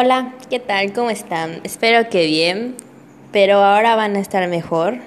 [0.00, 0.92] Hola, ¿qué tal?
[0.92, 1.60] ¿Cómo están?
[1.64, 2.76] Espero que bien,
[3.32, 4.98] pero ahora van a estar mejor,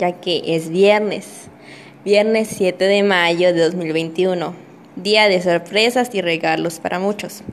[0.00, 1.46] ya que es viernes,
[2.04, 4.52] viernes 7 de mayo de 2021,
[4.96, 7.44] día de sorpresas y regalos para muchos.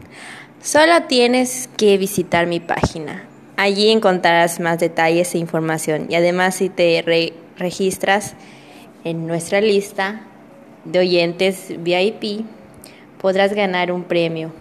[0.63, 3.23] Solo tienes que visitar mi página.
[3.55, 7.05] Allí encontrarás más detalles e información y además si te
[7.55, 8.33] registras
[9.03, 10.21] en nuestra lista
[10.85, 12.47] de oyentes VIP,
[13.21, 14.51] podrás ganar un premio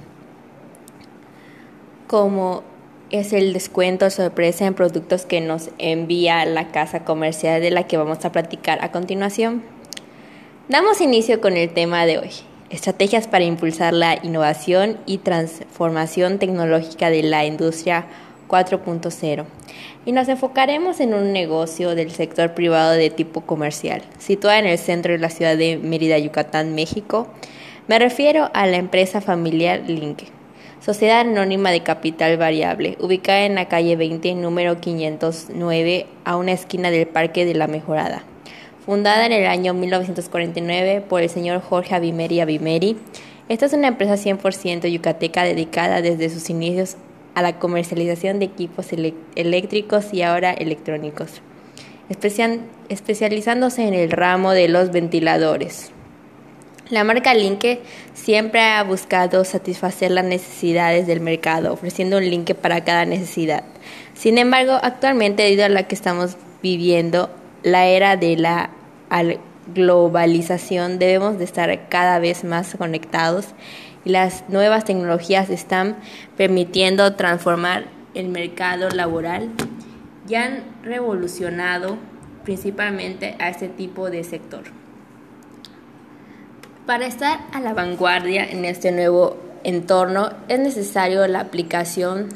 [2.08, 2.64] como
[3.10, 7.96] es el descuento sorpresa en productos que nos envía la casa comercial de la que
[7.96, 9.62] vamos a platicar a continuación.
[10.68, 12.30] Damos inicio con el tema de hoy,
[12.70, 18.06] estrategias para impulsar la innovación y transformación tecnológica de la industria
[18.48, 19.44] 4.0.
[20.04, 24.78] Y nos enfocaremos en un negocio del sector privado de tipo comercial, situado en el
[24.78, 27.28] centro de la ciudad de Mérida, Yucatán, México.
[27.86, 30.22] Me refiero a la empresa familiar Link
[30.88, 36.90] Sociedad Anónima de Capital Variable, ubicada en la calle 20, número 509, a una esquina
[36.90, 38.22] del Parque de la Mejorada.
[38.86, 42.96] Fundada en el año 1949 por el señor Jorge Avimeri Avimeri,
[43.50, 46.96] esta es una empresa 100% yucateca dedicada desde sus inicios
[47.34, 48.86] a la comercialización de equipos
[49.36, 51.42] eléctricos y ahora electrónicos,
[52.88, 55.92] especializándose en el ramo de los ventiladores.
[56.90, 57.82] La marca Linke
[58.14, 63.62] siempre ha buscado satisfacer las necesidades del mercado, ofreciendo un link para cada necesidad.
[64.14, 67.28] Sin embargo, actualmente, debido a la que estamos viviendo,
[67.62, 68.70] la era de la
[69.74, 73.48] globalización, debemos de estar cada vez más conectados
[74.06, 75.96] y las nuevas tecnologías están
[76.38, 77.84] permitiendo transformar
[78.14, 79.50] el mercado laboral
[80.26, 81.98] y han revolucionado
[82.44, 84.77] principalmente a este tipo de sector.
[86.88, 92.30] Para estar a la vanguardia en este nuevo entorno es necesario la aplicación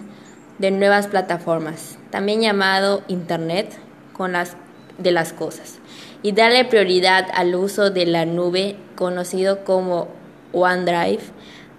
[0.59, 3.75] de nuevas plataformas, también llamado Internet
[4.12, 4.59] con las,
[4.98, 5.78] de las cosas,
[6.22, 10.09] y darle prioridad al uso de la nube conocido como
[10.53, 11.22] OneDrive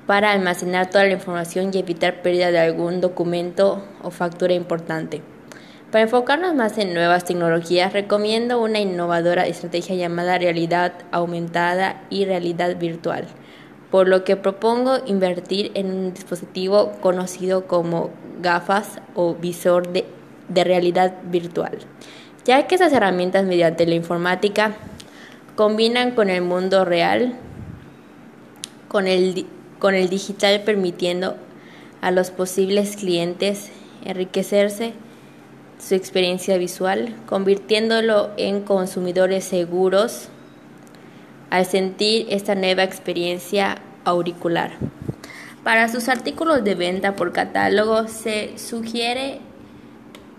[0.07, 5.21] para almacenar toda la información y evitar pérdida de algún documento o factura importante.
[5.93, 12.79] Para enfocarnos más en nuevas tecnologías, recomiendo una innovadora estrategia llamada realidad aumentada y realidad
[12.79, 13.27] virtual,
[13.91, 18.09] por lo que propongo invertir en un dispositivo conocido como
[18.41, 20.03] gafas o visor de,
[20.63, 21.77] realidad virtual,
[22.43, 24.73] ya que esas herramientas mediante la informática
[25.55, 27.35] combinan con el mundo real,
[28.87, 29.45] con el,
[29.77, 31.35] con el digital permitiendo
[32.01, 33.69] a los posibles clientes
[34.03, 34.93] enriquecerse
[35.79, 40.29] su experiencia visual, convirtiéndolo en consumidores seguros
[41.49, 44.71] al sentir esta nueva experiencia auricular.
[45.63, 49.39] Para sus artículos de venta por catálogo se sugiere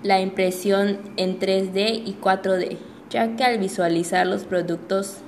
[0.02, 2.76] la impresión en 3D y 4D,
[3.10, 5.18] ya que al visualizar los productos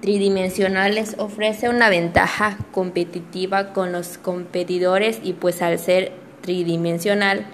[0.00, 7.46] tridimensionales ofrece una ventaja competitiva con los competidores y pues al ser tridimensional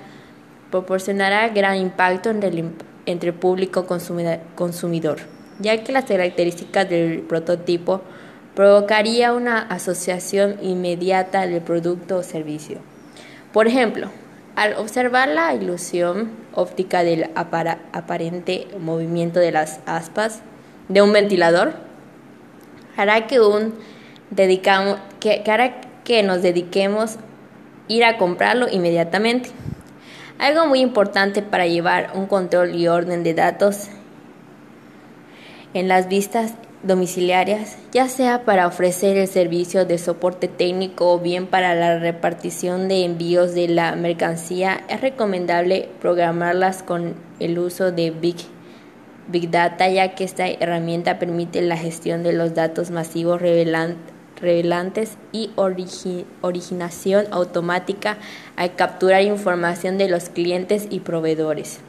[0.71, 5.19] proporcionará gran impacto entre el público consumidor,
[5.59, 8.03] ya que las características del prototipo
[8.54, 12.78] provocaría una asociación inmediata del producto o servicio.
[13.53, 14.10] Por ejemplo,
[14.56, 20.41] al observar la ilusión óptica del aparente movimiento de las aspas
[20.88, 21.75] de un ventilador,
[22.97, 23.75] hará que, un
[24.31, 27.16] dedicamos, que, hará que nos dediquemos
[27.88, 29.50] ir a comprarlo inmediatamente.
[30.39, 33.89] Algo muy importante para llevar un control y orden de datos
[35.73, 41.47] en las vistas domiciliarias, ya sea para ofrecer el servicio de soporte técnico o bien
[41.47, 48.11] para la repartición de envíos de la mercancía, es recomendable programarlas con el uso de
[48.11, 48.37] Big,
[49.51, 55.51] Data, ya que esta herramienta permite la gestión de los datos masivos revelantes revelantes y
[55.57, 58.19] originación automática
[58.56, 61.81] al capturar información de los clientes y proveedores.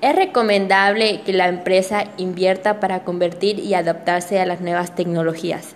[0.00, 5.74] Es recomendable que la empresa invierta para convertir y adaptarse a las nuevas tecnologías,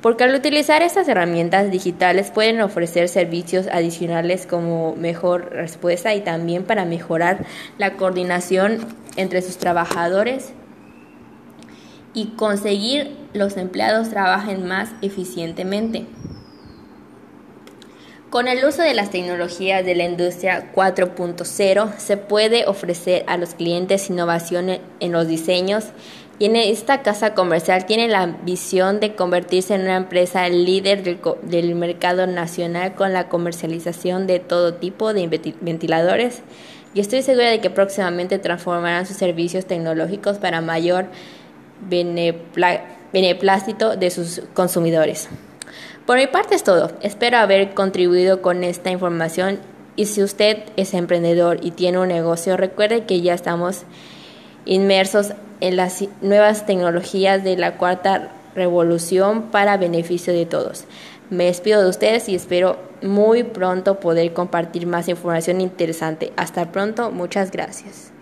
[0.00, 6.64] porque al utilizar estas herramientas digitales pueden ofrecer servicios adicionales como mejor respuesta y también
[6.64, 7.44] para mejorar
[7.76, 8.86] la coordinación
[9.16, 10.54] entre sus trabajadores
[12.18, 16.04] y conseguir los empleados trabajen más eficientemente.
[18.28, 23.54] Con el uso de las tecnologías de la industria 4.0 se puede ofrecer a los
[23.54, 25.84] clientes innovaciones en los diseños
[26.40, 31.74] y en esta casa comercial tiene la visión de convertirse en una empresa líder del
[31.76, 36.42] mercado nacional con la comercialización de todo tipo de ventiladores
[36.94, 41.06] y estoy segura de que próximamente transformarán sus servicios tecnológicos para mayor
[41.80, 45.28] beneplácito de sus consumidores.
[46.06, 46.92] Por mi parte es todo.
[47.02, 49.58] Espero haber contribuido con esta información
[49.94, 53.82] y si usted es emprendedor y tiene un negocio, recuerde que ya estamos
[54.64, 60.84] inmersos en las nuevas tecnologías de la cuarta revolución para beneficio de todos.
[61.30, 66.32] Me despido de ustedes y espero muy pronto poder compartir más información interesante.
[66.36, 68.12] Hasta pronto, muchas gracias.